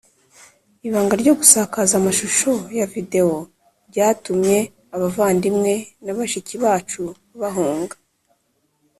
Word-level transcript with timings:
ibanga 0.87 1.13
ryo 1.21 1.33
gusakaza 1.39 1.93
amashusho 1.97 2.51
ya 2.77 2.85
videwo 2.93 3.37
ryatumye 3.89 4.57
abavandimwe 4.95 5.73
na 6.03 6.11
bashiki 6.17 6.55
bacu 6.63 7.01
bahunga 7.39 7.95